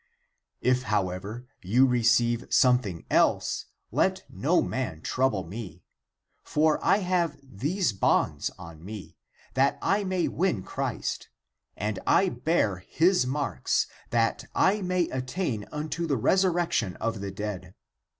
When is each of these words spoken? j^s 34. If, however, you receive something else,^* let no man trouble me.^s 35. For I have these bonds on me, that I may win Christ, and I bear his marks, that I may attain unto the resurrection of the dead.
j^s 0.63 0.69
34. 0.79 0.79
If, 0.79 0.83
however, 0.89 1.45
you 1.61 1.85
receive 1.85 2.47
something 2.49 3.05
else,^* 3.11 3.65
let 3.91 4.23
no 4.31 4.59
man 4.63 5.01
trouble 5.03 5.43
me.^s 5.43 5.83
35. 6.45 6.51
For 6.51 6.83
I 6.83 6.97
have 6.97 7.37
these 7.43 7.93
bonds 7.93 8.49
on 8.57 8.83
me, 8.83 9.15
that 9.53 9.77
I 9.79 10.03
may 10.03 10.27
win 10.27 10.63
Christ, 10.63 11.29
and 11.77 11.99
I 12.07 12.29
bear 12.29 12.77
his 12.77 13.27
marks, 13.27 13.85
that 14.09 14.45
I 14.55 14.81
may 14.81 15.07
attain 15.09 15.67
unto 15.71 16.07
the 16.07 16.17
resurrection 16.17 16.95
of 16.95 17.21
the 17.21 17.29
dead. 17.29 17.75